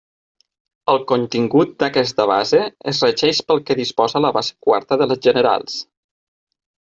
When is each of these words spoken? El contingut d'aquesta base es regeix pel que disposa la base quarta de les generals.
El 0.93 1.01
contingut 1.09 1.75
d'aquesta 1.83 2.25
base 2.31 2.61
es 2.93 3.03
regeix 3.07 3.43
pel 3.51 3.61
que 3.69 3.77
disposa 3.81 4.23
la 4.27 4.33
base 4.39 4.57
quarta 4.69 4.99
de 5.03 5.09
les 5.13 5.23
generals. 5.29 5.79